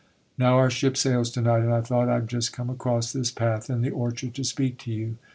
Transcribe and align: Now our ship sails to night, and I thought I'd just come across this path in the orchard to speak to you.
Now 0.35 0.57
our 0.57 0.71
ship 0.71 0.97
sails 0.97 1.29
to 1.29 1.41
night, 1.41 1.61
and 1.61 1.71
I 1.71 1.81
thought 1.81 2.09
I'd 2.09 2.27
just 2.27 2.51
come 2.51 2.71
across 2.71 3.13
this 3.13 3.29
path 3.29 3.69
in 3.69 3.81
the 3.83 3.91
orchard 3.91 4.33
to 4.33 4.43
speak 4.43 4.79
to 4.79 4.91
you. 4.91 5.17